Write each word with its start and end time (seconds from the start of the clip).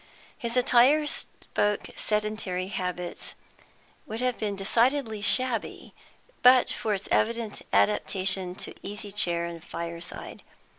His 0.35 0.57
attire 0.57 1.05
spoke 1.05 1.91
sedentary 1.95 2.69
habits; 2.69 3.35
would 4.07 4.19
have 4.19 4.39
been 4.39 4.55
decidedly 4.55 5.21
shabby, 5.21 5.93
but 6.41 6.71
for 6.71 6.95
its 6.95 7.07
evident 7.11 7.61
adaptation 7.71 8.55
to 8.55 8.73
easy 8.81 9.11
chair 9.11 9.45
and 9.45 9.63
fireside. 9.63 10.41